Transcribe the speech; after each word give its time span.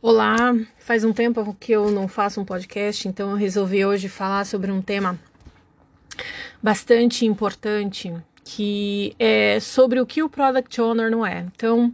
Olá, 0.00 0.56
faz 0.78 1.02
um 1.02 1.12
tempo 1.12 1.56
que 1.58 1.72
eu 1.72 1.90
não 1.90 2.06
faço 2.06 2.40
um 2.40 2.44
podcast, 2.44 3.08
então 3.08 3.30
eu 3.30 3.36
resolvi 3.36 3.84
hoje 3.84 4.08
falar 4.08 4.46
sobre 4.46 4.70
um 4.70 4.80
tema 4.80 5.18
bastante 6.62 7.26
importante, 7.26 8.14
que 8.44 9.12
é 9.18 9.58
sobre 9.58 9.98
o 9.98 10.06
que 10.06 10.22
o 10.22 10.30
Product 10.30 10.80
Owner 10.80 11.10
não 11.10 11.26
é. 11.26 11.44
Então, 11.52 11.92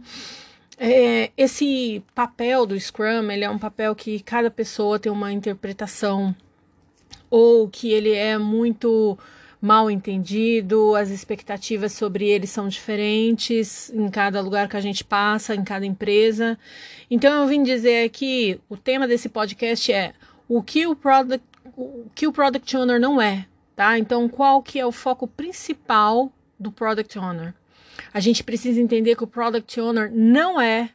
é, 0.77 1.31
esse 1.35 2.03
papel 2.13 2.67
do 2.67 2.79
Scrum, 2.79 3.31
ele 3.31 3.43
é 3.43 3.49
um 3.49 3.57
papel 3.57 3.95
que 3.95 4.19
cada 4.19 4.51
pessoa 4.51 4.99
tem 4.99 5.11
uma 5.11 5.33
interpretação, 5.33 6.35
ou 7.27 7.67
que 7.67 7.91
ele 7.91 8.11
é 8.11 8.37
muito 8.37 9.17
mal 9.65 9.89
entendido, 9.89 10.95
as 10.95 11.09
expectativas 11.09 11.91
sobre 11.91 12.29
ele 12.29 12.45
são 12.45 12.67
diferentes 12.67 13.89
em 13.89 14.07
cada 14.09 14.39
lugar 14.39 14.69
que 14.69 14.77
a 14.77 14.81
gente 14.81 15.03
passa, 15.03 15.55
em 15.55 15.63
cada 15.63 15.83
empresa. 15.83 16.55
Então 17.09 17.41
eu 17.41 17.47
vim 17.47 17.63
dizer 17.63 18.05
aqui, 18.05 18.61
o 18.69 18.77
tema 18.77 19.07
desse 19.07 19.27
podcast 19.27 19.91
é 19.91 20.13
o 20.47 20.61
que 20.61 20.85
o 20.85 20.95
product, 20.95 21.43
o 21.75 22.05
que 22.13 22.27
o 22.27 22.31
product 22.31 22.77
owner 22.77 22.99
não 22.99 23.19
é, 23.19 23.47
tá? 23.75 23.97
Então 23.97 24.29
qual 24.29 24.61
que 24.61 24.79
é 24.79 24.85
o 24.85 24.91
foco 24.91 25.27
principal 25.27 26.31
do 26.59 26.71
product 26.71 27.17
owner? 27.17 27.55
A 28.13 28.19
gente 28.19 28.43
precisa 28.43 28.79
entender 28.79 29.15
que 29.15 29.23
o 29.23 29.27
product 29.27 29.81
owner 29.81 30.11
não 30.13 30.61
é 30.61 30.91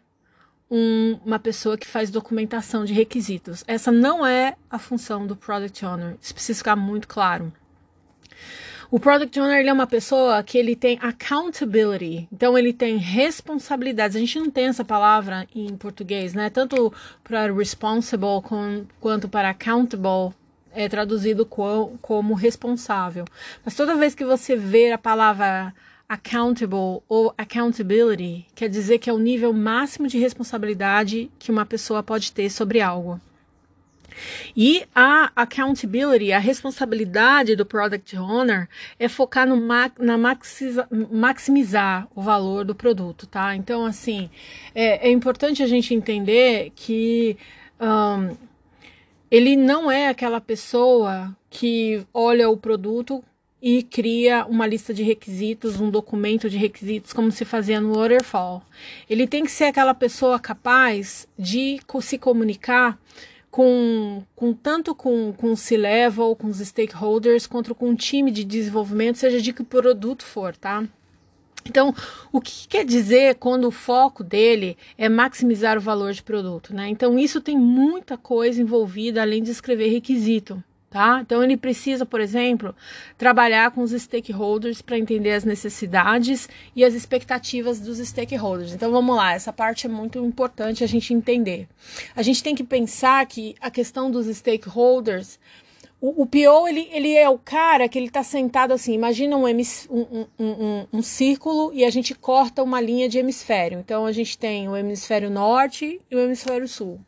um, 0.70 1.18
uma 1.26 1.40
pessoa 1.40 1.76
que 1.76 1.88
faz 1.88 2.08
documentação 2.08 2.84
de 2.84 2.92
requisitos. 2.92 3.64
Essa 3.66 3.90
não 3.90 4.24
é 4.24 4.54
a 4.70 4.78
função 4.78 5.26
do 5.26 5.34
product 5.34 5.84
owner. 5.84 6.16
Isso 6.22 6.32
precisa 6.32 6.58
ficar 6.58 6.76
muito 6.76 7.08
claro. 7.08 7.52
O 8.90 8.98
Product 8.98 9.38
Owner 9.38 9.60
ele 9.60 9.70
é 9.70 9.72
uma 9.72 9.86
pessoa 9.86 10.42
que 10.42 10.58
ele 10.58 10.74
tem 10.74 10.98
accountability, 11.00 12.26
então 12.32 12.58
ele 12.58 12.72
tem 12.72 12.96
responsabilidades. 12.96 14.16
A 14.16 14.20
gente 14.20 14.40
não 14.40 14.50
tem 14.50 14.66
essa 14.66 14.84
palavra 14.84 15.46
em 15.54 15.76
português, 15.76 16.34
né? 16.34 16.50
Tanto 16.50 16.92
para 17.22 17.52
responsible 17.52 18.42
com, 18.42 18.84
quanto 18.98 19.28
para 19.28 19.50
accountable 19.50 20.34
é 20.72 20.88
traduzido 20.88 21.46
com, 21.46 21.96
como 22.02 22.34
responsável. 22.34 23.24
Mas 23.64 23.76
toda 23.76 23.94
vez 23.94 24.14
que 24.14 24.24
você 24.24 24.56
vê 24.56 24.90
a 24.90 24.98
palavra 24.98 25.72
accountable 26.08 27.00
ou 27.08 27.32
accountability, 27.38 28.44
quer 28.56 28.68
dizer 28.68 28.98
que 28.98 29.08
é 29.08 29.12
o 29.12 29.18
nível 29.18 29.52
máximo 29.52 30.08
de 30.08 30.18
responsabilidade 30.18 31.30
que 31.38 31.52
uma 31.52 31.64
pessoa 31.64 32.02
pode 32.02 32.32
ter 32.32 32.50
sobre 32.50 32.80
algo. 32.80 33.20
E 34.56 34.84
a 34.94 35.30
accountability, 35.34 36.32
a 36.32 36.38
responsabilidade 36.38 37.56
do 37.56 37.64
product 37.64 38.16
owner 38.16 38.68
é 38.98 39.08
focar 39.08 39.46
no 39.46 39.60
na 39.98 40.18
maximizar 41.10 42.08
o 42.14 42.22
valor 42.22 42.64
do 42.64 42.74
produto, 42.74 43.26
tá? 43.26 43.54
Então, 43.54 43.84
assim, 43.84 44.30
é, 44.74 45.08
é 45.08 45.10
importante 45.10 45.62
a 45.62 45.66
gente 45.66 45.94
entender 45.94 46.72
que 46.74 47.36
um, 47.80 48.36
ele 49.30 49.56
não 49.56 49.90
é 49.90 50.08
aquela 50.08 50.40
pessoa 50.40 51.34
que 51.48 52.04
olha 52.12 52.48
o 52.50 52.56
produto 52.56 53.22
e 53.62 53.82
cria 53.82 54.46
uma 54.46 54.66
lista 54.66 54.94
de 54.94 55.02
requisitos, 55.02 55.80
um 55.80 55.90
documento 55.90 56.48
de 56.48 56.56
requisitos, 56.56 57.12
como 57.12 57.30
se 57.30 57.44
fazia 57.44 57.80
no 57.80 57.94
Waterfall. 57.94 58.62
Ele 59.08 59.26
tem 59.26 59.44
que 59.44 59.50
ser 59.50 59.64
aquela 59.64 59.92
pessoa 59.92 60.38
capaz 60.38 61.28
de 61.38 61.78
se 62.00 62.18
comunicar 62.18 62.98
com, 63.50 64.22
com 64.36 64.52
tanto 64.52 64.94
com, 64.94 65.32
com 65.32 65.52
o 65.52 65.56
C-Level, 65.56 66.36
com 66.36 66.46
os 66.46 66.58
stakeholders, 66.58 67.46
quanto 67.46 67.74
com 67.74 67.90
o 67.90 67.96
time 67.96 68.30
de 68.30 68.44
desenvolvimento, 68.44 69.18
seja 69.18 69.40
de 69.40 69.52
que 69.52 69.64
produto 69.64 70.24
for, 70.24 70.56
tá? 70.56 70.84
Então, 71.64 71.94
o 72.32 72.40
que 72.40 72.66
quer 72.66 72.84
dizer 72.84 73.34
quando 73.34 73.66
o 73.66 73.70
foco 73.70 74.24
dele 74.24 74.78
é 74.96 75.08
maximizar 75.08 75.76
o 75.76 75.80
valor 75.80 76.12
de 76.12 76.22
produto, 76.22 76.74
né? 76.74 76.88
Então, 76.88 77.18
isso 77.18 77.40
tem 77.40 77.58
muita 77.58 78.16
coisa 78.16 78.62
envolvida 78.62 79.20
além 79.20 79.42
de 79.42 79.50
escrever 79.50 79.88
requisito 79.88 80.62
tá? 80.90 81.20
Então 81.22 81.42
ele 81.42 81.56
precisa, 81.56 82.04
por 82.04 82.20
exemplo, 82.20 82.74
trabalhar 83.16 83.70
com 83.70 83.80
os 83.80 83.92
stakeholders 83.92 84.82
para 84.82 84.98
entender 84.98 85.32
as 85.32 85.44
necessidades 85.44 86.48
e 86.74 86.84
as 86.84 86.92
expectativas 86.94 87.78
dos 87.78 87.98
stakeholders. 87.98 88.74
Então 88.74 88.90
vamos 88.90 89.16
lá, 89.16 89.32
essa 89.32 89.52
parte 89.52 89.86
é 89.86 89.88
muito 89.88 90.18
importante 90.18 90.82
a 90.82 90.86
gente 90.88 91.14
entender. 91.14 91.68
A 92.14 92.22
gente 92.22 92.42
tem 92.42 92.54
que 92.54 92.64
pensar 92.64 93.24
que 93.26 93.54
a 93.60 93.70
questão 93.70 94.10
dos 94.10 94.26
stakeholders 94.26 95.38
o, 96.00 96.22
o 96.22 96.26
PO, 96.26 96.66
ele, 96.66 96.88
ele 96.90 97.14
é 97.14 97.28
o 97.28 97.38
cara 97.38 97.86
que 97.86 97.98
ele 97.98 98.06
está 98.06 98.22
sentado 98.22 98.72
assim, 98.72 98.94
imagina 98.94 99.36
um, 99.36 99.44
um, 99.44 100.26
um, 100.38 100.86
um, 100.94 101.02
círculo 101.02 101.70
e 101.74 101.84
a 101.84 101.90
gente 101.90 102.14
corta 102.14 102.62
uma 102.62 102.80
linha 102.80 103.06
de 103.06 103.18
hemisfério. 103.18 103.78
Então, 103.78 104.06
a 104.06 104.12
gente 104.12 104.38
tem 104.38 104.66
o 104.66 104.74
hemisfério 104.74 105.28
norte 105.28 106.00
e 106.10 106.16
o 106.16 106.18
hemisfério 106.18 106.66
sul. 106.66 106.98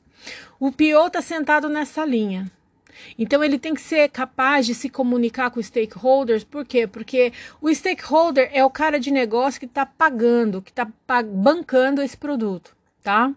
O 0.61 0.71
PO 0.71 1.07
está 1.07 1.23
sentado 1.23 1.71
nessa 1.71 2.05
linha, 2.05 2.51
então 3.19 3.43
ele 3.43 3.59
tem 3.59 3.75
que 3.75 3.81
ser 3.81 4.09
capaz 4.09 4.67
de 4.67 4.75
se 4.75 4.89
comunicar 4.89 5.51
com 5.51 5.63
stakeholders, 5.63 6.45
por 6.45 6.65
quê? 6.65 6.87
Porque 6.87 7.33
o 7.61 7.73
stakeholder 7.73 8.51
é 8.53 8.65
o 8.65 8.71
cara 8.71 8.99
de 8.99 9.11
negócio 9.11 9.61
que 9.61 9.67
está 9.67 9.85
pagando, 9.87 10.63
que 10.63 10.71
está 10.71 10.87
bancando 11.23 12.03
esse 12.03 12.17
produto, 12.17 12.77
tá? 13.03 13.33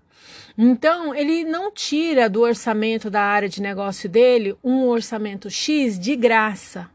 Então 0.58 1.14
ele 1.14 1.44
não 1.44 1.72
tira 1.72 2.30
do 2.30 2.42
orçamento 2.42 3.10
da 3.10 3.22
área 3.22 3.50
de 3.50 3.62
negócio 3.62 4.10
dele 4.10 4.56
um 4.64 4.86
orçamento 4.86 5.50
X 5.50 6.00
de 6.00 6.16
graça 6.16 6.90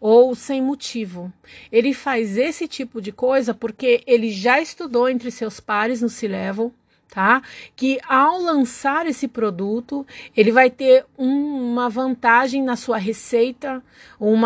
ou 0.00 0.34
sem 0.34 0.60
motivo. 0.60 1.32
Ele 1.72 1.94
faz 1.94 2.36
esse 2.36 2.68
tipo 2.68 3.00
de 3.00 3.12
coisa 3.12 3.54
porque 3.54 4.02
ele 4.06 4.30
já 4.30 4.60
estudou 4.60 5.08
entre 5.08 5.30
seus 5.30 5.58
pares 5.60 6.02
no 6.02 6.08
C-Level 6.08 6.72
tá? 7.08 7.42
Que 7.74 7.98
ao 8.06 8.40
lançar 8.40 9.06
esse 9.06 9.26
produto, 9.26 10.06
ele 10.36 10.52
vai 10.52 10.70
ter 10.70 11.04
um, 11.16 11.72
uma 11.72 11.88
vantagem 11.88 12.62
na 12.62 12.76
sua 12.76 12.98
receita, 12.98 13.82
um 14.20 14.40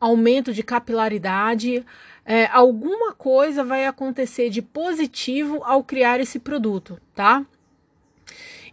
aumento 0.00 0.52
de 0.52 0.62
capilaridade, 0.62 1.84
é, 2.24 2.46
alguma 2.46 3.12
coisa 3.12 3.64
vai 3.64 3.86
acontecer 3.86 4.48
de 4.50 4.62
positivo 4.62 5.60
ao 5.64 5.82
criar 5.82 6.20
esse 6.20 6.38
produto, 6.38 6.98
tá? 7.14 7.44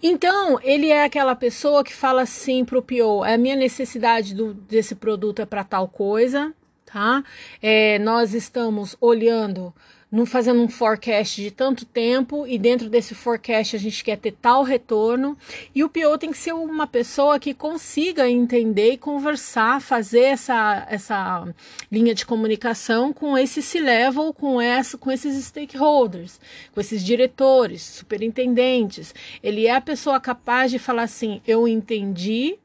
Então, 0.01 0.57
ele 0.63 0.89
é 0.89 1.03
aquela 1.03 1.35
pessoa 1.35 1.83
que 1.83 1.93
fala 1.93 2.21
assim 2.21 2.63
pro 2.63 2.81
PO, 2.81 3.23
a 3.23 3.37
minha 3.37 3.55
necessidade 3.55 4.33
do, 4.33 4.53
desse 4.53 4.95
produto 4.95 5.41
é 5.41 5.45
para 5.45 5.63
tal 5.63 5.87
coisa, 5.89 6.53
tá? 6.91 7.23
É, 7.61 7.99
nós 7.99 8.33
estamos 8.33 8.95
olhando 8.99 9.73
no, 10.11 10.25
fazendo 10.25 10.61
um 10.61 10.67
forecast 10.67 11.41
de 11.41 11.51
tanto 11.51 11.85
tempo 11.85 12.47
e 12.47 12.57
dentro 12.57 12.89
desse 12.89 13.13
forecast 13.13 13.75
a 13.75 13.79
gente 13.79 14.03
quer 14.03 14.17
ter 14.17 14.31
tal 14.31 14.63
retorno 14.63 15.37
e 15.73 15.83
o 15.83 15.89
PO 15.89 16.17
tem 16.17 16.31
que 16.31 16.37
ser 16.37 16.53
uma 16.53 16.87
pessoa 16.87 17.39
que 17.39 17.53
consiga 17.53 18.27
entender 18.27 18.93
e 18.93 18.97
conversar, 18.97 19.81
fazer 19.81 20.21
essa, 20.21 20.87
essa 20.89 21.47
linha 21.91 22.15
de 22.15 22.25
comunicação 22.25 23.13
com 23.13 23.37
esse 23.37 23.61
C-level, 23.61 24.33
com, 24.33 24.59
essa, 24.59 24.97
com 24.97 25.11
esses 25.11 25.45
stakeholders, 25.45 26.39
com 26.73 26.81
esses 26.81 27.03
diretores, 27.05 27.83
superintendentes. 27.83 29.13
Ele 29.43 29.67
é 29.67 29.75
a 29.75 29.81
pessoa 29.81 30.19
capaz 30.19 30.71
de 30.71 30.79
falar 30.79 31.03
assim, 31.03 31.41
eu 31.47 31.67
entendi 31.67 32.57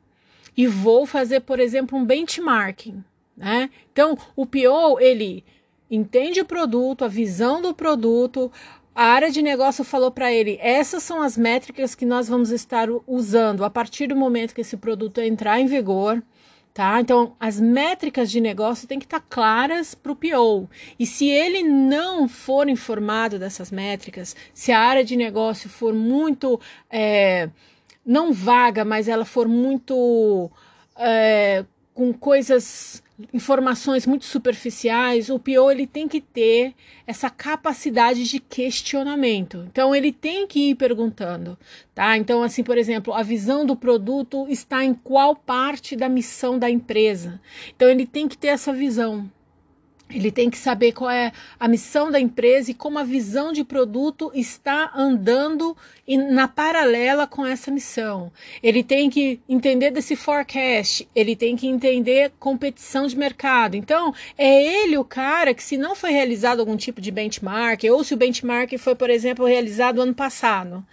e 0.57 0.67
vou 0.67 1.05
fazer, 1.05 1.41
por 1.41 1.59
exemplo, 1.59 1.99
um 1.99 2.05
benchmarking. 2.05 3.05
Né? 3.37 3.71
Então, 3.93 4.17
o 4.37 4.47
PO, 4.47 5.01
ele 5.01 5.45
entende 5.91 6.41
o 6.41 6.45
produto, 6.45 7.05
a 7.05 7.09
visão 7.09 7.61
do 7.61 7.75
produto, 7.75 8.51
a 8.95 9.07
área 9.07 9.31
de 9.31 9.43
negócio 9.43 9.85
falou 9.85 10.11
para 10.11 10.33
ele: 10.33 10.59
essas 10.63 11.03
são 11.03 11.21
as 11.21 11.37
métricas 11.37 11.95
que 11.95 12.07
nós 12.07 12.29
vamos 12.29 12.51
estar 12.51 12.89
usando 13.07 13.65
a 13.65 13.71
partir 13.71 14.07
do 14.07 14.17
momento 14.17 14.55
que 14.55 14.61
esse 14.61 14.77
produto 14.77 15.21
entrar 15.21 15.59
em 15.59 15.67
vigor. 15.67 16.23
Tá? 16.73 17.01
Então, 17.01 17.37
as 17.39 17.61
métricas 17.61 18.29
de 18.29 18.41
negócio 18.41 18.89
têm 18.89 18.99
que 18.99 19.05
estar 19.05 19.21
claras 19.21 19.95
para 19.95 20.11
o 20.11 20.17
PO. 20.17 20.69
E 20.99 21.07
se 21.07 21.29
ele 21.29 21.63
não 21.63 22.27
for 22.27 22.69
informado 22.69 23.39
dessas 23.39 23.71
métricas, 23.71 24.35
se 24.53 24.73
a 24.73 24.81
área 24.81 25.05
de 25.05 25.15
negócio 25.15 25.71
for 25.71 25.95
muito, 25.95 26.61
é, 26.91 27.49
não 28.05 28.33
vaga, 28.33 28.85
mas 28.85 29.07
ela 29.07 29.25
for 29.25 29.47
muito 29.47 30.51
é, 30.97 31.65
com 31.95 32.13
coisas 32.13 33.04
informações 33.33 34.07
muito 34.07 34.25
superficiais, 34.25 35.31
o 35.31 35.39
PO 35.39 35.71
ele 35.71 35.87
tem 35.87 36.09
que 36.09 36.21
ter 36.21 36.75
essa 37.07 37.31
capacidade 37.31 38.25
de 38.25 38.41
questionamento. 38.41 39.65
Então 39.71 39.95
ele 39.95 40.13
tem 40.13 40.47
que 40.47 40.71
ir 40.71 40.75
perguntando, 40.75 41.57
tá? 41.95 42.17
Então 42.17 42.43
assim, 42.43 42.63
por 42.63 42.77
exemplo, 42.77 43.15
a 43.15 43.23
visão 43.23 43.65
do 43.65 43.77
produto 43.77 44.47
está 44.49 44.85
em 44.85 44.95
qual 44.95 45.37
parte 45.37 45.95
da 45.95 46.09
missão 46.09 46.59
da 46.59 46.69
empresa. 46.69 47.41
Então 47.75 47.89
ele 47.89 48.07
tem 48.07 48.27
que 48.27 48.37
ter 48.37 48.49
essa 48.49 48.73
visão. 48.73 49.31
Ele 50.11 50.31
tem 50.31 50.51
que 50.51 50.59
saber 50.59 50.93
qual 50.93 51.11
é 51.11 51.33
a 51.59 51.67
missão 51.67 52.11
da 52.11 52.21
empresa 52.21 52.71
e 52.71 52.75
como 52.75 52.99
a 52.99 53.03
visão 53.03 53.53
de 53.53 53.65
produto 53.65 54.31
está 54.35 54.93
andando 54.95 55.77
na 56.31 56.47
paralela 56.47 57.27
com 57.27 57.45
essa 57.45 57.71
missão. 57.71 58.31
Ele 58.63 58.85
tem 58.85 59.09
que 59.09 59.41
entender 59.49 59.91
desse 59.91 60.15
forecast, 60.15 61.09
ele 61.15 61.35
tem 61.35 61.57
que 61.57 61.67
entender 61.67 62.33
competição 62.39 63.07
de 63.07 63.17
mercado. 63.17 63.77
Então, 63.77 64.15
é 64.37 64.83
ele 64.85 64.97
o 64.99 65.05
cara 65.05 65.55
que, 65.55 65.63
se 65.63 65.77
não 65.77 65.97
foi 65.97 66.11
realizado 66.11 66.61
algum 66.61 66.77
tipo 66.77 67.01
de 67.01 67.11
benchmark, 67.11 67.83
ou 67.91 68.05
se 68.05 68.15
o 68.15 68.17
benchmark 68.17 68.77
foi, 68.79 68.95
por 68.95 69.11
exemplo, 69.11 69.47
realizado 69.47 70.03
ano 70.03 70.15
passado, 70.15 70.85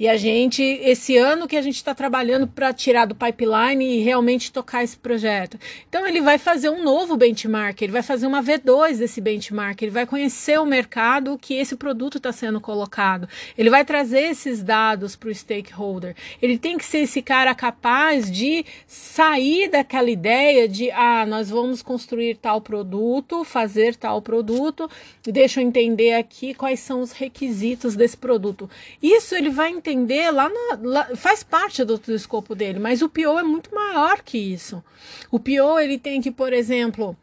E 0.00 0.08
a 0.08 0.16
gente, 0.16 0.62
esse 0.62 1.18
ano 1.18 1.46
que 1.46 1.58
a 1.58 1.60
gente 1.60 1.74
está 1.74 1.94
trabalhando 1.94 2.46
para 2.48 2.72
tirar 2.72 3.04
do 3.04 3.14
pipeline 3.14 3.84
e 3.84 4.00
realmente 4.00 4.50
tocar 4.50 4.82
esse 4.82 4.96
projeto. 4.96 5.60
Então 5.90 6.06
ele 6.06 6.22
vai 6.22 6.38
fazer 6.38 6.70
um 6.70 6.82
novo 6.82 7.18
benchmark, 7.18 7.82
ele 7.82 7.92
vai 7.92 8.02
fazer 8.02 8.26
uma 8.26 8.42
V2 8.42 8.96
desse 8.96 9.20
benchmark, 9.20 9.82
ele 9.82 9.90
vai 9.90 10.06
conhecer 10.06 10.58
o 10.58 10.64
mercado 10.64 11.36
que 11.36 11.52
esse 11.52 11.76
produto 11.76 12.16
está 12.16 12.32
sendo 12.32 12.62
colocado. 12.62 13.28
Ele 13.58 13.68
vai 13.68 13.84
trazer 13.84 14.20
esses 14.20 14.62
dados 14.62 15.16
para 15.16 15.28
o 15.28 15.34
stakeholder. 15.34 16.16
Ele 16.40 16.56
tem 16.56 16.78
que 16.78 16.84
ser 16.86 17.00
esse 17.00 17.20
cara 17.20 17.54
capaz 17.54 18.30
de 18.30 18.64
sair 18.86 19.68
daquela 19.68 20.08
ideia 20.08 20.66
de 20.66 20.90
ah, 20.92 21.26
nós 21.26 21.50
vamos 21.50 21.82
construir 21.82 22.36
tal 22.36 22.62
produto, 22.62 23.44
fazer 23.44 23.94
tal 23.96 24.22
produto, 24.22 24.88
deixa 25.22 25.60
eu 25.60 25.66
entender 25.66 26.14
aqui 26.14 26.54
quais 26.54 26.80
são 26.80 27.02
os 27.02 27.12
requisitos 27.12 27.94
desse 27.94 28.16
produto. 28.16 28.70
Isso 29.02 29.34
ele 29.34 29.50
vai 29.50 29.68
entender 29.68 29.89
lá, 30.32 30.48
na, 30.48 30.78
lá 30.82 31.16
faz 31.16 31.42
parte 31.42 31.84
do, 31.84 31.98
do 31.98 32.14
escopo 32.14 32.54
dele, 32.54 32.78
mas 32.78 33.02
o 33.02 33.08
PO 33.08 33.38
é 33.38 33.42
muito 33.42 33.74
maior 33.74 34.22
que 34.22 34.38
isso. 34.38 34.82
O 35.30 35.38
PO 35.38 35.78
ele 35.80 35.98
tem 35.98 36.20
que, 36.20 36.30
por 36.30 36.52
exemplo, 36.52 37.16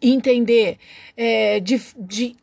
entender 0.00 0.78
é, 1.16 1.60
de, 1.60 1.80
de 1.96 2.36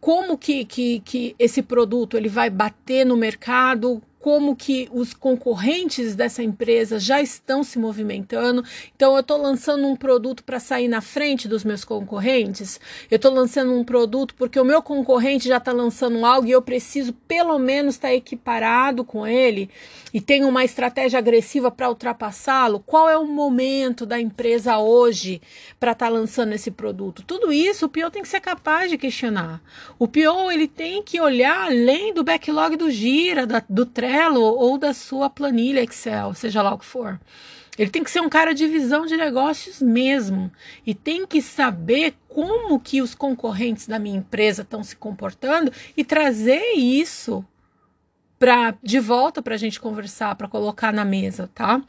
como 0.00 0.38
que, 0.38 0.64
que, 0.64 1.00
que 1.00 1.34
esse 1.38 1.62
produto 1.62 2.16
ele 2.16 2.28
vai 2.28 2.48
bater 2.48 3.04
no 3.04 3.16
mercado, 3.16 4.02
como 4.20 4.54
que 4.54 4.88
os 4.92 5.14
concorrentes 5.14 6.14
dessa 6.14 6.42
empresa 6.42 6.98
já 6.98 7.20
estão 7.20 7.64
se 7.64 7.78
movimentando. 7.78 8.62
Então, 8.94 9.14
eu 9.14 9.20
estou 9.20 9.40
lançando 9.40 9.86
um 9.86 9.96
produto 9.96 10.44
para 10.44 10.60
sair 10.60 10.88
na 10.88 11.00
frente 11.00 11.48
dos 11.48 11.64
meus 11.64 11.84
concorrentes. 11.84 12.78
Eu 13.10 13.16
estou 13.16 13.32
lançando 13.32 13.72
um 13.72 13.82
produto 13.82 14.34
porque 14.34 14.60
o 14.60 14.64
meu 14.64 14.82
concorrente 14.82 15.48
já 15.48 15.56
está 15.56 15.72
lançando 15.72 16.24
algo 16.24 16.46
e 16.46 16.50
eu 16.50 16.60
preciso 16.60 17.12
pelo 17.26 17.58
menos 17.58 17.94
estar 17.94 18.08
tá 18.08 18.14
equiparado 18.14 19.04
com 19.04 19.26
ele 19.26 19.70
e 20.12 20.20
tenho 20.20 20.48
uma 20.48 20.64
estratégia 20.64 21.18
agressiva 21.18 21.70
para 21.70 21.88
ultrapassá-lo. 21.88 22.80
Qual 22.80 23.08
é 23.08 23.16
o 23.16 23.26
momento 23.26 24.04
da 24.04 24.20
empresa 24.20 24.78
hoje 24.78 25.40
para 25.78 25.92
estar 25.92 26.06
tá 26.06 26.12
lançando 26.12 26.52
esse 26.52 26.70
produto? 26.70 27.22
Tudo 27.26 27.52
isso 27.52 27.86
o 27.86 27.88
PO 27.88 28.10
tem 28.10 28.22
que 28.22 28.28
ser 28.28 28.40
capaz 28.40 28.90
de 28.90 28.98
questionar. 28.98 29.62
O 29.98 30.06
PO 30.06 30.50
ele 30.50 30.68
tem 30.68 31.02
que 31.02 31.20
olhar 31.20 31.66
além 31.66 32.12
do 32.12 32.24
backlog 32.24 32.76
do 32.76 32.90
Gira, 32.90 33.46
do 33.68 33.86
Trello, 33.86 34.09
Trello 34.10 34.42
ou 34.42 34.76
da 34.76 34.92
sua 34.92 35.30
planilha 35.30 35.84
Excel, 35.84 36.34
seja 36.34 36.62
lá 36.62 36.74
o 36.74 36.78
que 36.78 36.84
for. 36.84 37.20
Ele 37.78 37.90
tem 37.90 38.02
que 38.02 38.10
ser 38.10 38.20
um 38.20 38.28
cara 38.28 38.52
de 38.52 38.66
visão 38.66 39.06
de 39.06 39.16
negócios 39.16 39.80
mesmo 39.80 40.50
e 40.84 40.92
tem 40.92 41.24
que 41.24 41.40
saber 41.40 42.14
como 42.28 42.80
que 42.80 43.00
os 43.00 43.14
concorrentes 43.14 43.86
da 43.86 44.00
minha 44.00 44.18
empresa 44.18 44.62
estão 44.62 44.82
se 44.82 44.96
comportando 44.96 45.72
e 45.96 46.04
trazer 46.04 46.72
isso 46.74 47.44
para 48.36 48.74
de 48.82 48.98
volta 48.98 49.40
para 49.40 49.54
a 49.54 49.58
gente 49.58 49.78
conversar, 49.78 50.34
para 50.34 50.48
colocar 50.48 50.92
na 50.92 51.04
mesa, 51.04 51.48
tá? 51.54 51.80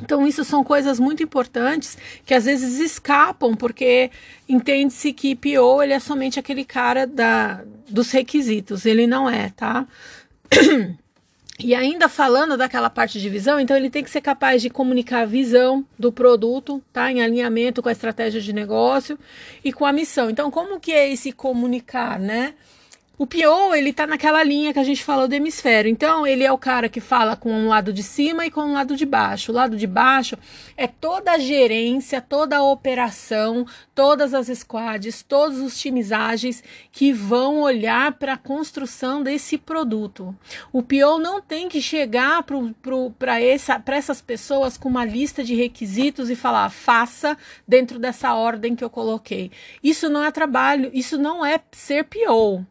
Então, 0.00 0.26
isso 0.26 0.44
são 0.44 0.62
coisas 0.62 1.00
muito 1.00 1.22
importantes 1.22 1.96
que 2.26 2.34
às 2.34 2.44
vezes 2.44 2.78
escapam, 2.78 3.54
porque 3.54 4.10
entende-se 4.46 5.14
que 5.14 5.34
PO 5.34 5.82
ele 5.82 5.94
é 5.94 5.98
somente 5.98 6.38
aquele 6.38 6.64
cara 6.64 7.06
da, 7.06 7.64
dos 7.88 8.10
requisitos, 8.10 8.84
ele 8.84 9.06
não 9.06 9.28
é, 9.30 9.48
tá? 9.56 9.86
E 11.58 11.74
ainda 11.74 12.08
falando 12.08 12.56
daquela 12.56 12.88
parte 12.88 13.20
de 13.20 13.28
visão, 13.28 13.58
então 13.58 13.76
ele 13.76 13.90
tem 13.90 14.04
que 14.04 14.10
ser 14.10 14.20
capaz 14.20 14.62
de 14.62 14.70
comunicar 14.70 15.22
a 15.22 15.26
visão 15.26 15.84
do 15.98 16.12
produto, 16.12 16.80
tá? 16.92 17.10
Em 17.10 17.20
alinhamento 17.20 17.82
com 17.82 17.88
a 17.88 17.92
estratégia 17.92 18.40
de 18.40 18.52
negócio 18.52 19.18
e 19.64 19.72
com 19.72 19.84
a 19.84 19.92
missão. 19.92 20.30
Então, 20.30 20.52
como 20.52 20.78
que 20.78 20.92
é 20.92 21.10
esse 21.12 21.32
comunicar, 21.32 22.20
né? 22.20 22.54
O 23.20 23.26
PO, 23.26 23.74
ele 23.74 23.92
tá 23.92 24.06
naquela 24.06 24.44
linha 24.44 24.72
que 24.72 24.78
a 24.78 24.84
gente 24.84 25.02
falou 25.02 25.26
do 25.26 25.34
hemisfério. 25.34 25.90
Então, 25.90 26.24
ele 26.24 26.44
é 26.44 26.52
o 26.52 26.56
cara 26.56 26.88
que 26.88 27.00
fala 27.00 27.34
com 27.34 27.52
um 27.52 27.66
lado 27.66 27.92
de 27.92 28.00
cima 28.00 28.46
e 28.46 28.50
com 28.50 28.60
um 28.60 28.74
lado 28.74 28.94
de 28.94 29.04
baixo. 29.04 29.50
O 29.50 29.54
lado 29.56 29.76
de 29.76 29.88
baixo 29.88 30.38
é 30.76 30.86
toda 30.86 31.32
a 31.32 31.38
gerência, 31.38 32.20
toda 32.20 32.58
a 32.58 32.62
operação, 32.62 33.66
todas 33.92 34.34
as 34.34 34.46
squads, 34.46 35.24
todos 35.24 35.58
os 35.58 35.76
times 35.76 36.12
ágeis 36.12 36.62
que 36.92 37.12
vão 37.12 37.60
olhar 37.60 38.12
para 38.12 38.34
a 38.34 38.38
construção 38.38 39.20
desse 39.20 39.58
produto. 39.58 40.32
O 40.72 40.80
PO 40.80 41.18
não 41.20 41.42
tem 41.42 41.68
que 41.68 41.82
chegar 41.82 42.44
para 43.18 43.42
essa, 43.42 43.82
essas 43.88 44.22
pessoas 44.22 44.78
com 44.78 44.88
uma 44.88 45.04
lista 45.04 45.42
de 45.42 45.56
requisitos 45.56 46.30
e 46.30 46.36
falar, 46.36 46.70
faça 46.70 47.36
dentro 47.66 47.98
dessa 47.98 48.32
ordem 48.34 48.76
que 48.76 48.84
eu 48.84 48.90
coloquei. 48.90 49.50
Isso 49.82 50.08
não 50.08 50.22
é 50.22 50.30
trabalho, 50.30 50.88
isso 50.94 51.18
não 51.18 51.44
é 51.44 51.60
ser 51.72 52.04
PO 52.04 52.64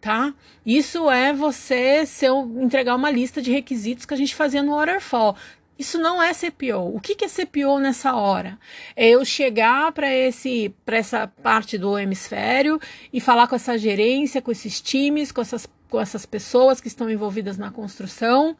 tá? 0.00 0.32
Isso 0.64 1.10
é 1.10 1.32
você 1.32 2.06
ser, 2.06 2.30
entregar 2.60 2.94
uma 2.94 3.10
lista 3.10 3.42
de 3.42 3.50
requisitos 3.50 4.06
que 4.06 4.14
a 4.14 4.16
gente 4.16 4.34
fazia 4.34 4.62
no 4.62 4.76
waterfall. 4.76 5.36
Isso 5.78 5.98
não 5.98 6.22
é 6.22 6.32
CPO. 6.32 6.94
O 6.94 7.00
que, 7.00 7.14
que 7.14 7.24
é 7.24 7.28
CPO 7.28 7.78
nessa 7.78 8.14
hora? 8.14 8.58
É 8.94 9.08
eu 9.10 9.24
chegar 9.24 9.92
para 9.92 10.12
esse 10.12 10.74
para 10.84 10.96
essa 10.96 11.26
parte 11.26 11.76
do 11.76 11.98
hemisfério 11.98 12.80
e 13.12 13.20
falar 13.20 13.46
com 13.46 13.56
essa 13.56 13.76
gerência, 13.76 14.40
com 14.40 14.50
esses 14.50 14.80
times, 14.80 15.30
com 15.30 15.42
essas, 15.42 15.68
com 15.90 16.00
essas 16.00 16.24
pessoas 16.24 16.80
que 16.80 16.88
estão 16.88 17.10
envolvidas 17.10 17.58
na 17.58 17.70
construção 17.70 18.56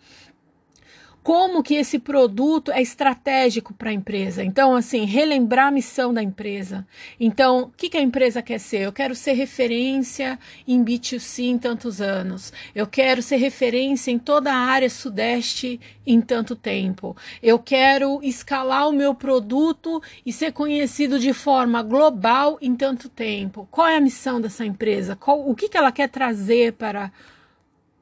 como 1.27 1.61
que 1.61 1.75
esse 1.75 1.99
produto 1.99 2.71
é 2.71 2.81
estratégico 2.81 3.75
para 3.75 3.91
a 3.91 3.93
empresa. 3.93 4.45
Então, 4.45 4.77
assim, 4.77 5.05
relembrar 5.05 5.67
a 5.67 5.71
missão 5.73 6.15
da 6.15 6.23
empresa. 6.23 6.87
Então, 7.19 7.63
o 7.63 7.71
que, 7.77 7.89
que 7.89 7.97
a 7.97 8.01
empresa 8.01 8.41
quer 8.41 8.61
ser? 8.61 8.83
Eu 8.83 8.93
quero 8.93 9.13
ser 9.13 9.33
referência 9.33 10.39
em 10.69 10.85
B2C 10.85 11.47
em 11.47 11.59
tantos 11.59 12.01
anos. 12.01 12.53
Eu 12.73 12.87
quero 12.87 13.23
ser 13.23 13.39
referência 13.39 14.13
em 14.13 14.21
toda 14.21 14.53
a 14.53 14.57
área 14.57 14.89
sudeste 14.89 15.81
em 16.07 16.21
tanto 16.21 16.55
tempo. 16.55 17.17
Eu 17.43 17.59
quero 17.59 18.21
escalar 18.23 18.89
o 18.89 18.93
meu 18.93 19.13
produto 19.13 20.01
e 20.25 20.33
ser 20.33 20.53
conhecido 20.53 21.19
de 21.19 21.33
forma 21.33 21.83
global 21.83 22.57
em 22.63 22.77
tanto 22.77 23.09
tempo. 23.09 23.67
Qual 23.69 23.89
é 23.89 23.97
a 23.97 24.01
missão 24.01 24.41
dessa 24.41 24.65
empresa? 24.65 25.17
Qual, 25.17 25.41
o 25.51 25.57
que, 25.57 25.69
que 25.69 25.77
ela 25.77 25.91
quer 25.91 26.09
trazer 26.09 26.75
para, 26.75 27.11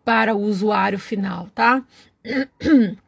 para 0.04 0.34
o 0.34 0.42
usuário 0.42 0.98
final, 0.98 1.48
tá? 1.54 1.82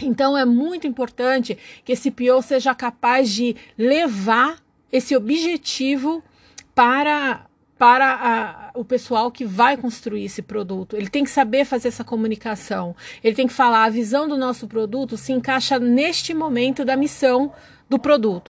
Então 0.00 0.36
é 0.36 0.44
muito 0.44 0.86
importante 0.86 1.58
que 1.84 1.92
esse 1.92 2.10
PO 2.10 2.42
seja 2.42 2.74
capaz 2.74 3.30
de 3.30 3.56
levar 3.76 4.58
esse 4.92 5.16
objetivo 5.16 6.22
para 6.74 7.44
para 7.78 8.12
a, 8.12 8.70
o 8.74 8.84
pessoal 8.84 9.30
que 9.30 9.44
vai 9.44 9.76
construir 9.76 10.24
esse 10.24 10.42
produto. 10.42 10.96
Ele 10.96 11.08
tem 11.08 11.22
que 11.22 11.30
saber 11.30 11.64
fazer 11.64 11.86
essa 11.88 12.02
comunicação. 12.02 12.94
Ele 13.22 13.36
tem 13.36 13.46
que 13.46 13.52
falar 13.52 13.84
a 13.84 13.88
visão 13.88 14.26
do 14.26 14.36
nosso 14.36 14.66
produto 14.66 15.16
se 15.16 15.32
encaixa 15.32 15.78
neste 15.78 16.34
momento 16.34 16.84
da 16.84 16.96
missão 16.96 17.52
do 17.88 17.96
produto. 17.96 18.50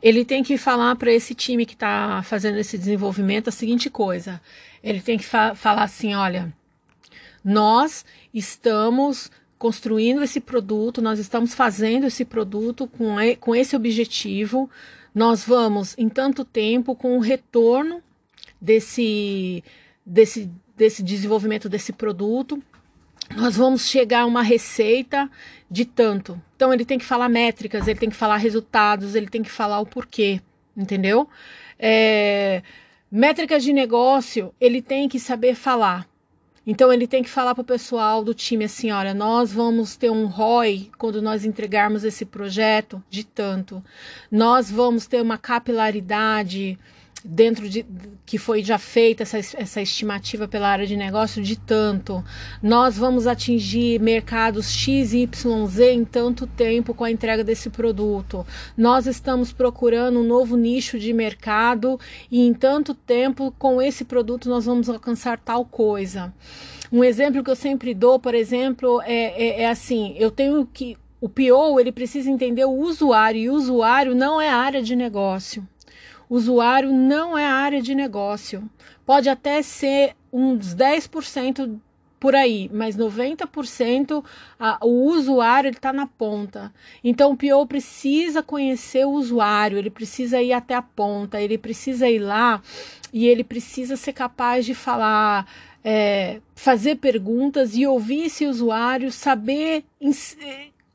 Ele 0.00 0.24
tem 0.24 0.44
que 0.44 0.56
falar 0.56 0.94
para 0.94 1.12
esse 1.12 1.34
time 1.34 1.66
que 1.66 1.74
está 1.74 2.22
fazendo 2.22 2.56
esse 2.58 2.78
desenvolvimento 2.78 3.48
a 3.48 3.52
seguinte 3.52 3.90
coisa. 3.90 4.40
Ele 4.80 5.00
tem 5.00 5.18
que 5.18 5.24
fa 5.24 5.56
falar 5.56 5.82
assim, 5.82 6.14
olha, 6.14 6.54
nós 7.44 8.04
estamos 8.32 9.28
construindo 9.58 10.22
esse 10.22 10.40
produto, 10.40 11.00
nós 11.00 11.18
estamos 11.18 11.54
fazendo 11.54 12.06
esse 12.06 12.24
produto 12.24 12.86
com, 12.86 13.16
com 13.40 13.54
esse 13.54 13.74
objetivo. 13.74 14.70
Nós 15.14 15.44
vamos, 15.44 15.94
em 15.96 16.08
tanto 16.08 16.44
tempo, 16.44 16.94
com 16.94 17.16
o 17.16 17.20
retorno 17.20 18.02
desse, 18.60 19.64
desse, 20.04 20.50
desse 20.76 21.02
desenvolvimento 21.02 21.68
desse 21.68 21.92
produto, 21.92 22.62
nós 23.34 23.56
vamos 23.56 23.88
chegar 23.88 24.20
a 24.20 24.26
uma 24.26 24.42
receita 24.42 25.28
de 25.70 25.84
tanto. 25.84 26.40
Então, 26.54 26.72
ele 26.72 26.84
tem 26.84 26.98
que 26.98 27.04
falar 27.04 27.28
métricas, 27.28 27.88
ele 27.88 27.98
tem 27.98 28.10
que 28.10 28.16
falar 28.16 28.36
resultados, 28.36 29.14
ele 29.14 29.26
tem 29.26 29.42
que 29.42 29.50
falar 29.50 29.80
o 29.80 29.86
porquê, 29.86 30.40
entendeu? 30.76 31.28
É, 31.78 32.62
métricas 33.10 33.64
de 33.64 33.72
negócio, 33.72 34.54
ele 34.60 34.80
tem 34.80 35.08
que 35.08 35.18
saber 35.18 35.54
falar. 35.54 36.06
Então 36.66 36.92
ele 36.92 37.06
tem 37.06 37.22
que 37.22 37.30
falar 37.30 37.54
para 37.54 37.62
o 37.62 37.64
pessoal 37.64 38.24
do 38.24 38.34
time 38.34 38.64
assim, 38.64 38.90
olha, 38.90 39.14
nós 39.14 39.52
vamos 39.52 39.94
ter 39.94 40.10
um 40.10 40.26
ROI 40.26 40.90
quando 40.98 41.22
nós 41.22 41.44
entregarmos 41.44 42.02
esse 42.02 42.24
projeto 42.24 43.00
de 43.08 43.22
tanto. 43.22 43.82
Nós 44.30 44.68
vamos 44.68 45.06
ter 45.06 45.22
uma 45.22 45.38
capilaridade 45.38 46.76
dentro 47.24 47.68
de 47.68 47.84
que 48.24 48.38
foi 48.38 48.62
já 48.62 48.78
feita 48.78 49.22
essa, 49.22 49.38
essa 49.38 49.80
estimativa 49.80 50.48
pela 50.48 50.68
área 50.68 50.86
de 50.86 50.96
negócio 50.96 51.42
de 51.42 51.56
tanto. 51.56 52.24
Nós 52.62 52.96
vamos 52.96 53.26
atingir 53.26 54.00
mercados 54.00 54.70
X, 54.70 55.12
Y, 55.12 55.66
Z 55.66 55.92
em 55.92 56.04
tanto 56.04 56.46
tempo 56.46 56.92
com 56.92 57.04
a 57.04 57.10
entrega 57.10 57.44
desse 57.44 57.70
produto. 57.70 58.46
Nós 58.76 59.06
estamos 59.06 59.52
procurando 59.52 60.20
um 60.20 60.24
novo 60.24 60.56
nicho 60.56 60.98
de 60.98 61.12
mercado 61.12 61.98
e 62.30 62.40
em 62.40 62.52
tanto 62.52 62.94
tempo 62.94 63.54
com 63.58 63.80
esse 63.80 64.04
produto 64.04 64.48
nós 64.48 64.66
vamos 64.66 64.88
alcançar 64.88 65.38
tal 65.38 65.64
coisa. 65.64 66.32
Um 66.90 67.02
exemplo 67.02 67.42
que 67.42 67.50
eu 67.50 67.56
sempre 67.56 67.94
dou, 67.94 68.18
por 68.18 68.34
exemplo, 68.34 69.00
é, 69.02 69.60
é, 69.60 69.62
é 69.62 69.68
assim: 69.68 70.14
eu 70.18 70.30
tenho 70.30 70.66
que 70.66 70.96
o 71.20 71.28
PO 71.28 71.80
ele 71.80 71.90
precisa 71.90 72.30
entender 72.30 72.64
o 72.64 72.70
usuário 72.70 73.40
e 73.40 73.50
o 73.50 73.54
usuário 73.54 74.14
não 74.14 74.40
é 74.40 74.48
área 74.48 74.82
de 74.82 74.94
negócio 74.94 75.66
usuário 76.28 76.92
não 76.92 77.36
é 77.36 77.44
área 77.44 77.80
de 77.80 77.94
negócio. 77.94 78.68
Pode 79.04 79.28
até 79.28 79.62
ser 79.62 80.14
uns 80.32 80.74
10% 80.74 81.78
por 82.18 82.34
aí, 82.34 82.70
mas 82.72 82.96
90% 82.96 84.24
a, 84.58 84.78
o 84.84 85.10
usuário 85.10 85.70
está 85.70 85.92
na 85.92 86.06
ponta. 86.06 86.72
Então 87.04 87.32
o 87.32 87.36
PO 87.36 87.66
precisa 87.66 88.42
conhecer 88.42 89.06
o 89.06 89.10
usuário, 89.10 89.78
ele 89.78 89.90
precisa 89.90 90.40
ir 90.42 90.52
até 90.52 90.74
a 90.74 90.82
ponta, 90.82 91.40
ele 91.40 91.58
precisa 91.58 92.08
ir 92.08 92.18
lá 92.18 92.62
e 93.12 93.26
ele 93.26 93.44
precisa 93.44 93.96
ser 93.96 94.12
capaz 94.12 94.64
de 94.64 94.74
falar, 94.74 95.46
é, 95.84 96.40
fazer 96.54 96.96
perguntas 96.96 97.76
e 97.76 97.86
ouvir 97.86 98.24
esse 98.26 98.46
usuário, 98.46 99.12
saber 99.12 99.84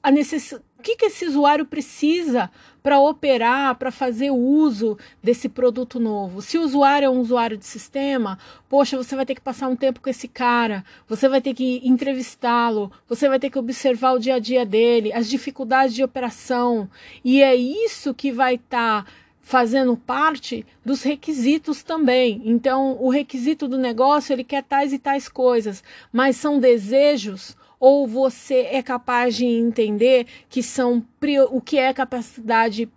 a 0.04 0.12
necessidade 0.12 0.64
o 0.82 0.84
que, 0.84 0.96
que 0.96 1.06
esse 1.06 1.28
usuário 1.28 1.64
precisa 1.64 2.50
para 2.82 3.00
operar, 3.00 3.76
para 3.76 3.92
fazer 3.92 4.32
uso 4.32 4.98
desse 5.22 5.48
produto 5.48 6.00
novo? 6.00 6.42
Se 6.42 6.58
o 6.58 6.64
usuário 6.64 7.06
é 7.06 7.10
um 7.10 7.20
usuário 7.20 7.56
de 7.56 7.68
sistema, 7.68 8.40
poxa, 8.68 8.98
você 8.98 9.16
vai 9.16 9.24
ter 9.24 9.36
que 9.36 9.42
passar 9.42 9.68
um 9.68 9.76
tempo 9.76 10.02
com 10.02 10.10
esse 10.10 10.28
cara, 10.28 10.84
você 11.08 11.30
vai 11.30 11.40
ter 11.40 11.54
que 11.54 11.88
entrevistá-lo, 11.88 12.92
você 13.08 13.30
vai 13.30 13.38
ter 13.38 13.52
que 13.52 13.60
observar 13.60 14.14
o 14.14 14.20
dia 14.20 14.36
a 14.36 14.40
dia 14.40 14.66
dele, 14.66 15.14
as 15.14 15.30
dificuldades 15.30 15.94
de 15.94 16.04
operação. 16.04 16.90
E 17.24 17.44
é 17.44 17.56
isso 17.56 18.12
que 18.12 18.32
vai 18.32 18.56
estar. 18.56 19.06
Tá 19.06 19.12
fazendo 19.42 19.98
parte 19.98 20.66
dos 20.86 21.02
requisitos 21.02 21.84
também. 21.84 22.42
Então, 22.46 22.96
o 23.02 23.10
requisito 23.10 23.68
do 23.68 23.78
negócio, 23.78 24.32
ele 24.32 24.44
quer 24.44 24.64
tais 24.64 24.94
e 24.94 25.00
tais 25.00 25.28
coisas, 25.28 25.84
mas 26.14 26.38
são 26.38 26.60
desejos 26.60 27.58
ou 27.82 28.08
você 28.08 28.68
é 28.72 28.84
capaz 28.84 29.36
de 29.36 29.44
entender 29.44 30.28
que 30.48 30.62
são 30.62 31.04
o 31.50 31.60
que 31.60 31.80
é 31.80 31.92
capacidade 31.92 32.88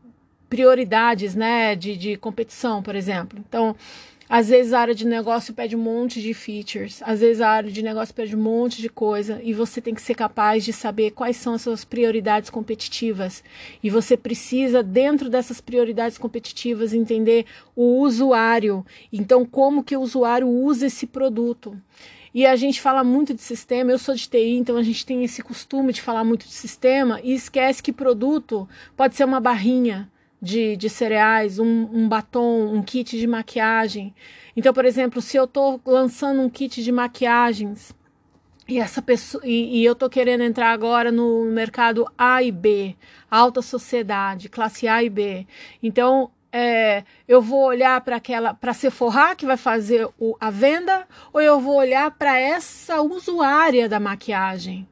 prioridades, 0.46 1.34
né, 1.34 1.74
de, 1.74 1.96
de 1.96 2.16
competição, 2.18 2.82
por 2.82 2.94
exemplo. 2.94 3.38
Então, 3.40 3.74
às 4.36 4.48
vezes 4.48 4.72
a 4.72 4.80
área 4.80 4.94
de 4.96 5.06
negócio 5.06 5.54
pede 5.54 5.76
um 5.76 5.78
monte 5.78 6.20
de 6.20 6.34
features, 6.34 7.00
às 7.04 7.20
vezes 7.20 7.40
a 7.40 7.48
área 7.48 7.70
de 7.70 7.80
negócio 7.80 8.12
pede 8.12 8.34
um 8.34 8.42
monte 8.42 8.82
de 8.82 8.88
coisa 8.88 9.40
e 9.44 9.54
você 9.54 9.80
tem 9.80 9.94
que 9.94 10.02
ser 10.02 10.16
capaz 10.16 10.64
de 10.64 10.72
saber 10.72 11.12
quais 11.12 11.36
são 11.36 11.54
as 11.54 11.62
suas 11.62 11.84
prioridades 11.84 12.50
competitivas. 12.50 13.44
E 13.80 13.88
você 13.88 14.16
precisa, 14.16 14.82
dentro 14.82 15.30
dessas 15.30 15.60
prioridades 15.60 16.18
competitivas, 16.18 16.92
entender 16.92 17.46
o 17.76 18.00
usuário. 18.00 18.84
Então, 19.12 19.46
como 19.46 19.84
que 19.84 19.96
o 19.96 20.00
usuário 20.00 20.48
usa 20.48 20.86
esse 20.86 21.06
produto. 21.06 21.80
E 22.34 22.44
a 22.44 22.56
gente 22.56 22.80
fala 22.80 23.04
muito 23.04 23.34
de 23.34 23.40
sistema, 23.40 23.92
eu 23.92 23.98
sou 24.00 24.16
de 24.16 24.28
TI, 24.28 24.56
então 24.56 24.76
a 24.76 24.82
gente 24.82 25.06
tem 25.06 25.22
esse 25.22 25.44
costume 25.44 25.92
de 25.92 26.02
falar 26.02 26.24
muito 26.24 26.44
de 26.44 26.54
sistema 26.54 27.20
e 27.22 27.34
esquece 27.34 27.80
que 27.80 27.92
produto 27.92 28.68
pode 28.96 29.14
ser 29.14 29.22
uma 29.22 29.38
barrinha 29.38 30.10
de, 30.44 30.76
de 30.76 30.90
cereais, 30.90 31.58
um, 31.58 31.88
um 31.90 32.06
batom, 32.06 32.74
um 32.74 32.82
kit 32.82 33.18
de 33.18 33.26
maquiagem. 33.26 34.14
Então, 34.54 34.74
por 34.74 34.84
exemplo, 34.84 35.22
se 35.22 35.38
eu 35.38 35.44
estou 35.44 35.80
lançando 35.86 36.42
um 36.42 36.50
kit 36.50 36.84
de 36.84 36.92
maquiagens 36.92 37.94
e 38.68 38.78
essa 38.78 39.00
pessoa 39.00 39.42
e, 39.44 39.80
e 39.80 39.84
eu 39.84 39.94
estou 39.94 40.10
querendo 40.10 40.42
entrar 40.44 40.70
agora 40.70 41.10
no 41.10 41.46
mercado 41.46 42.06
A 42.16 42.42
e 42.42 42.52
B, 42.52 42.94
alta 43.30 43.62
sociedade, 43.62 44.50
classe 44.50 44.86
A 44.86 45.02
e 45.02 45.08
B. 45.08 45.46
Então, 45.82 46.30
é, 46.52 47.04
eu 47.26 47.40
vou 47.40 47.64
olhar 47.64 47.98
para 48.02 48.16
aquela 48.16 48.52
para 48.52 48.74
Sephora 48.74 49.34
que 49.34 49.46
vai 49.46 49.56
fazer 49.56 50.06
o, 50.20 50.36
a 50.38 50.50
venda 50.50 51.08
ou 51.32 51.40
eu 51.40 51.58
vou 51.58 51.76
olhar 51.76 52.10
para 52.10 52.38
essa 52.38 53.00
usuária 53.00 53.88
da 53.88 53.98
maquiagem? 53.98 54.86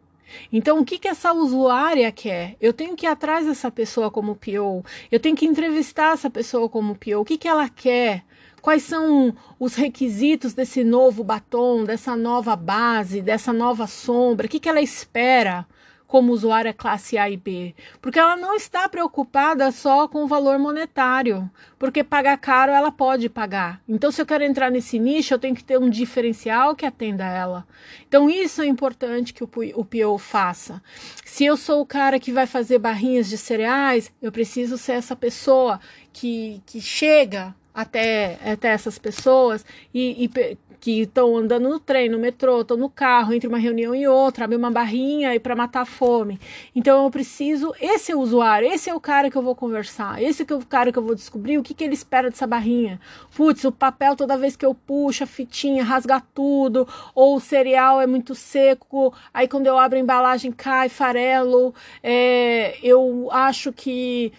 Então, 0.53 0.81
o 0.81 0.85
que, 0.85 0.99
que 0.99 1.09
essa 1.09 1.33
usuária 1.33 2.11
quer? 2.13 2.57
Eu 2.61 2.73
tenho 2.73 2.97
que 2.97 3.07
ir 3.07 3.09
atrás 3.09 3.47
dessa 3.47 3.71
pessoa 3.71 4.11
como 4.11 4.37
PO, 4.37 4.85
eu 5.11 5.21
tenho 5.21 5.37
que 5.37 5.47
entrevistar 5.47 6.15
essa 6.15 6.31
pessoa 6.31 6.69
como 6.69 6.95
PO, 6.95 7.21
o 7.21 7.25
que, 7.25 7.39
que 7.39 7.49
ela 7.49 7.69
quer? 7.69 8.25
Quais 8.61 8.85
são 8.85 9.35
os 9.59 9.75
requisitos 9.75 10.55
desse 10.55 10.85
novo 10.85 11.25
batom, 11.25 11.83
dessa 11.83 12.15
nova 12.15 12.55
base, 12.55 13.21
dessa 13.21 13.53
nova 13.53 13.89
sombra? 13.89 14.47
O 14.47 14.49
que, 14.49 14.61
que 14.61 14.69
ela 14.69 14.81
espera? 14.81 15.67
Como 16.13 16.31
usuária 16.31 16.75
classe 16.75 17.17
A 17.17 17.31
e 17.31 17.39
B, 17.39 17.75
porque 18.03 18.19
ela 18.19 18.37
não 18.37 18.55
está 18.55 18.87
preocupada 18.87 19.73
só 19.73 20.07
com 20.07 20.25
o 20.25 20.27
valor 20.27 20.59
monetário, 20.59 21.51
porque 21.79 22.05
pagar 22.05 22.37
caro 22.37 22.71
ela 22.71 22.93
pode 22.93 23.31
pagar. 23.31 23.81
Então, 23.89 24.13
se 24.13 24.21
eu 24.21 24.27
quero 24.27 24.45
entrar 24.45 24.71
nesse 24.71 24.99
nicho, 24.99 25.33
eu 25.33 25.39
tenho 25.39 25.55
que 25.55 25.65
ter 25.65 25.79
um 25.79 25.89
diferencial 25.89 26.77
que 26.77 26.85
atenda 26.85 27.25
ela. 27.25 27.67
Então, 28.07 28.29
isso 28.29 28.61
é 28.61 28.67
importante 28.67 29.33
que 29.33 29.43
o, 29.43 29.49
o 29.75 29.87
PO 29.87 30.19
faça. 30.19 30.83
Se 31.25 31.47
eu 31.47 31.57
sou 31.57 31.81
o 31.81 31.87
cara 31.87 32.21
que 32.21 32.31
vai 32.31 32.47
fazer 32.47 32.79
barrinhas 32.79 33.27
de 33.27 33.39
cereais, 33.39 34.13
eu 34.21 34.31
preciso 34.31 34.77
ser 34.77 34.93
essa 34.93 35.17
pessoa 35.17 35.81
que, 36.13 36.63
que 36.67 36.79
chega 36.79 37.55
até, 37.73 38.39
até 38.45 38.69
essas 38.69 38.99
pessoas 38.99 39.65
e, 39.95 40.25
e 40.25 40.59
que 40.83 41.03
estão 41.03 41.37
andando 41.37 41.69
no 41.69 41.79
trem, 41.79 42.09
no 42.09 42.19
metrô, 42.19 42.61
estão 42.61 42.77
no 42.77 42.91
carro, 42.91 43.33
entre 43.33 43.49
uma 43.49 43.57
reunião 43.57 43.95
e 43.95 44.09
outra, 44.09 44.47
abre 44.47 44.57
uma 44.57 44.69
barrinha 44.69 45.33
e 45.33 45.39
para 45.39 45.55
matar 45.55 45.83
a 45.83 45.85
fome. 45.85 46.41
Então 46.75 47.05
eu 47.05 47.11
preciso, 47.11 47.73
esse 47.81 48.11
é 48.11 48.17
o 48.17 48.19
usuário, 48.19 48.69
esse 48.69 48.91
é 48.91 48.95
o 48.95 48.99
cara 48.99 49.31
que 49.31 49.37
eu 49.39 49.43
vou 49.43 49.55
conversar, 49.55 50.21
esse 50.21 50.43
é 50.43 50.55
o 50.57 50.67
cara 50.67 50.91
que 50.91 50.99
eu 50.99 51.03
vou 51.05 51.15
descobrir 51.15 51.57
o 51.57 51.63
que, 51.63 51.73
que 51.73 51.85
ele 51.85 51.95
espera 51.95 52.29
dessa 52.29 52.49
barrinha. 52.49 53.01
Putz, 53.37 53.63
o 53.63 53.71
papel 53.71 54.17
toda 54.17 54.37
vez 54.37 54.57
que 54.57 54.67
eu 54.67 54.75
puxo 54.75 55.23
a 55.23 55.27
fitinha 55.27 55.85
rasga 55.85 56.21
tudo, 56.35 56.89
ou 57.15 57.37
o 57.37 57.41
cereal 57.41 58.01
é 58.01 58.07
muito 58.09 58.35
seco, 58.35 59.15
aí 59.33 59.47
quando 59.47 59.69
eu 59.69 59.79
abro 59.79 59.97
a 59.97 60.03
embalagem 60.03 60.51
cai 60.51 60.89
farelo, 60.89 61.73
é, 62.03 62.77
eu 62.83 63.29
acho 63.31 63.73
que 63.73 64.33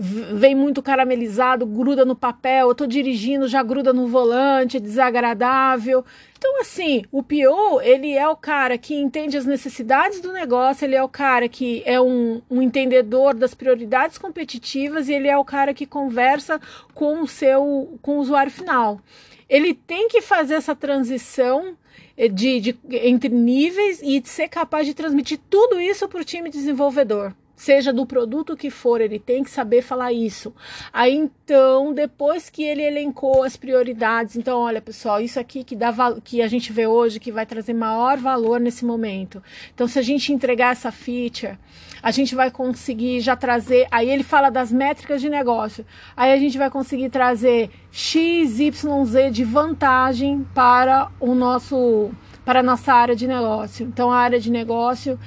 vem 0.00 0.54
muito 0.54 0.80
caramelizado, 0.80 1.66
gruda 1.66 2.04
no 2.04 2.14
papel, 2.14 2.68
eu 2.68 2.74
tô 2.74 2.86
dirigindo, 2.86 3.48
já 3.48 3.64
gruda 3.64 3.92
no 3.92 4.06
volante, 4.06 4.76
é 4.76 4.80
desagradável. 4.80 6.04
Então, 6.38 6.60
assim, 6.60 7.02
o 7.10 7.20
PO, 7.20 7.80
ele 7.82 8.12
é 8.12 8.28
o 8.28 8.36
cara 8.36 8.78
que 8.78 8.94
entende 8.94 9.36
as 9.36 9.44
necessidades 9.44 10.20
do 10.20 10.32
negócio, 10.32 10.84
ele 10.84 10.94
é 10.94 11.02
o 11.02 11.08
cara 11.08 11.48
que 11.48 11.82
é 11.84 12.00
um, 12.00 12.40
um 12.48 12.62
entendedor 12.62 13.34
das 13.34 13.54
prioridades 13.54 14.18
competitivas 14.18 15.08
e 15.08 15.14
ele 15.14 15.26
é 15.26 15.36
o 15.36 15.44
cara 15.44 15.74
que 15.74 15.84
conversa 15.84 16.60
com 16.94 17.20
o 17.22 17.26
seu, 17.26 17.98
com 18.00 18.18
o 18.18 18.20
usuário 18.20 18.52
final. 18.52 19.00
Ele 19.48 19.74
tem 19.74 20.06
que 20.06 20.20
fazer 20.20 20.54
essa 20.54 20.76
transição 20.76 21.76
eh, 22.16 22.28
de, 22.28 22.60
de 22.60 22.78
entre 22.92 23.30
níveis 23.30 24.00
e 24.00 24.22
ser 24.24 24.46
capaz 24.46 24.86
de 24.86 24.94
transmitir 24.94 25.40
tudo 25.50 25.80
isso 25.80 26.06
para 26.06 26.20
o 26.20 26.24
time 26.24 26.50
desenvolvedor 26.50 27.34
seja 27.58 27.92
do 27.92 28.06
produto 28.06 28.56
que 28.56 28.70
for, 28.70 29.00
ele 29.00 29.18
tem 29.18 29.42
que 29.42 29.50
saber 29.50 29.82
falar 29.82 30.12
isso. 30.12 30.54
Aí 30.92 31.12
então, 31.12 31.92
depois 31.92 32.48
que 32.48 32.62
ele 32.62 32.82
elencou 32.82 33.42
as 33.42 33.56
prioridades, 33.56 34.36
então, 34.36 34.60
olha, 34.60 34.80
pessoal, 34.80 35.20
isso 35.20 35.40
aqui 35.40 35.64
que 35.64 35.74
dá 35.74 35.92
que 36.22 36.40
a 36.40 36.46
gente 36.46 36.72
vê 36.72 36.86
hoje 36.86 37.18
que 37.18 37.32
vai 37.32 37.44
trazer 37.44 37.74
maior 37.74 38.16
valor 38.16 38.60
nesse 38.60 38.84
momento. 38.84 39.42
Então, 39.74 39.88
se 39.88 39.98
a 39.98 40.02
gente 40.02 40.32
entregar 40.32 40.70
essa 40.70 40.92
feature, 40.92 41.58
a 42.00 42.12
gente 42.12 42.32
vai 42.32 42.48
conseguir 42.48 43.20
já 43.20 43.34
trazer, 43.34 43.88
aí 43.90 44.08
ele 44.08 44.22
fala 44.22 44.50
das 44.50 44.70
métricas 44.70 45.20
de 45.20 45.28
negócio. 45.28 45.84
Aí 46.16 46.32
a 46.32 46.36
gente 46.36 46.56
vai 46.56 46.70
conseguir 46.70 47.10
trazer 47.10 47.70
x, 47.90 48.60
y, 48.60 48.70
z 49.04 49.30
de 49.32 49.42
vantagem 49.42 50.46
para 50.54 51.10
o 51.18 51.34
nosso 51.34 52.12
para 52.44 52.60
a 52.60 52.62
nossa 52.62 52.94
área 52.94 53.14
de 53.14 53.26
negócio. 53.26 53.84
Então, 53.84 54.10
a 54.10 54.16
área 54.16 54.40
de 54.40 54.50
negócio 54.50 55.18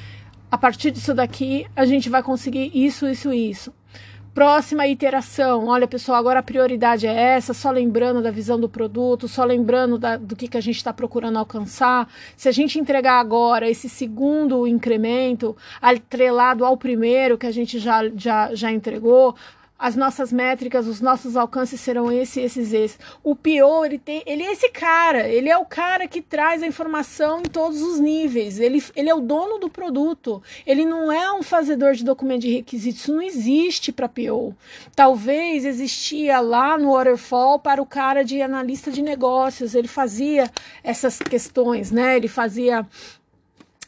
a 0.52 0.58
partir 0.58 0.92
disso 0.92 1.14
daqui 1.14 1.66
a 1.76 1.86
gente 1.86 2.10
vai 2.10 2.22
conseguir 2.22 2.70
isso, 2.74 3.08
isso, 3.08 3.32
isso. 3.32 3.74
Próxima 4.34 4.88
iteração, 4.88 5.68
olha 5.68 5.86
pessoal, 5.86 6.18
agora 6.18 6.40
a 6.40 6.44
prioridade 6.44 7.06
é 7.06 7.14
essa, 7.14 7.54
só 7.54 7.70
lembrando 7.70 8.22
da 8.22 8.32
visão 8.32 8.58
do 8.58 8.70
produto, 8.70 9.28
só 9.28 9.44
lembrando 9.44 9.98
da, 9.98 10.16
do 10.16 10.38
que, 10.38 10.48
que 10.48 10.56
a 10.56 10.62
gente 10.62 10.78
está 10.78 10.94
procurando 10.94 11.38
alcançar. 11.38 12.08
Se 12.38 12.48
a 12.48 12.52
gente 12.52 12.80
entregar 12.80 13.20
agora 13.20 13.70
esse 13.70 13.90
segundo 13.90 14.66
incremento, 14.66 15.56
atrelado 15.82 16.64
ao 16.64 16.78
primeiro 16.78 17.38
que 17.38 17.46
a 17.46 17.52
gente 17.52 17.78
já, 17.78 18.08
já, 18.16 18.56
já 18.56 18.72
entregou, 18.72 19.36
as 19.82 19.96
nossas 19.96 20.32
métricas, 20.32 20.86
os 20.86 21.02
nossos 21.02 21.36
alcances 21.36 21.82
serão 21.82 22.12
esse, 22.12 22.40
esses, 22.40 22.72
esses. 22.72 23.00
O 23.24 23.36
PO, 23.36 23.84
ele, 23.84 23.98
tem, 23.98 24.22
ele 24.28 24.44
é 24.44 24.52
esse 24.52 24.70
cara, 24.70 25.28
ele 25.28 25.50
é 25.50 25.58
o 25.58 25.66
cara 25.66 26.08
que 26.08 26.22
traz 26.22 26.62
a 26.62 26.68
informação 26.68 27.40
em 27.40 27.50
todos 27.50 27.82
os 27.82 28.00
níveis, 28.00 28.60
ele, 28.60 28.84
ele 28.96 29.10
é 29.10 29.16
o 29.16 29.20
dono 29.20 29.58
do 29.58 29.68
produto, 29.68 30.42
ele 30.68 30.86
não 30.86 31.12
é 31.12 31.34
um 31.34 31.42
fazedor 31.42 31.96
de 31.96 32.06
documento 32.06 32.42
de 32.42 32.54
requisitos, 32.54 33.02
isso 33.02 33.14
não 33.16 33.24
existe 33.24 33.92
para 33.92 34.08
PO. 34.08 34.56
Talvez 34.96 35.66
existia 35.66 36.40
lá 36.40 36.78
no 36.78 36.94
Waterfall 36.94 37.58
para 37.58 37.82
o 37.82 37.86
cara 37.86 38.24
de 38.24 38.40
analista 38.40 38.92
de 38.92 39.02
negócios, 39.02 39.74
ele 39.74 39.88
fazia 39.88 40.48
essas 40.84 41.18
questões, 41.18 41.90
né? 41.90 42.18
Ele 42.18 42.28
fazia 42.28 42.86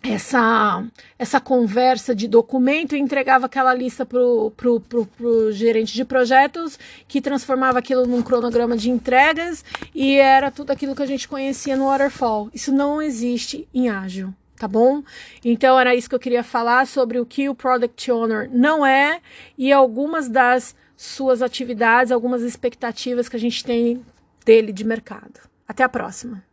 essa, 0.04 0.86
essa 1.18 1.40
conversa 1.40 2.14
de 2.14 2.28
documento 2.28 2.94
e 2.94 3.00
entregava 3.00 3.46
aquela 3.46 3.74
lista 3.74 4.06
para 4.06 4.22
o 4.22 4.52
pro, 4.52 4.82
pro, 4.82 5.06
pro 5.06 5.52
gerente 5.54 5.94
de 5.94 6.04
projetos, 6.04 6.78
que 7.08 7.22
transformava 7.22 7.80
aquilo 7.80 8.06
num 8.06 8.22
cronograma 8.22 8.76
de 8.76 8.92
entregas 8.92 9.64
e 9.96 10.18
era 10.18 10.52
tudo 10.52 10.72
aquilo 10.72 10.94
que 10.94 11.02
a 11.02 11.08
gente 11.08 11.26
conhecia 11.26 11.78
no 11.78 11.86
Waterfall. 11.86 12.50
Isso 12.54 12.74
não 12.74 13.02
existe 13.02 13.68
em 13.74 13.90
ágil. 13.90 14.34
Tá 14.58 14.68
bom? 14.68 15.04
Então 15.44 15.78
era 15.78 15.96
isso 15.96 16.08
que 16.08 16.16
eu 16.16 16.20
queria 16.20 16.44
falar 16.44 16.88
sobre 16.88 17.20
o 17.20 17.26
que 17.26 17.50
o 17.50 17.56
Product 17.56 18.10
Owner 18.12 18.50
não 18.54 18.86
é 18.86 19.20
e 19.58 19.74
algumas 19.74 20.30
das 20.30 20.74
suas 20.96 21.42
atividades, 21.42 22.12
algumas 22.14 22.44
expectativas 22.44 23.28
que 23.28 23.36
a 23.36 23.40
gente 23.40 23.64
tem 23.64 24.06
dele 24.46 24.72
de 24.72 24.86
mercado. 24.86 25.42
Até 25.68 25.84
a 25.84 25.90
próxima! 25.90 26.42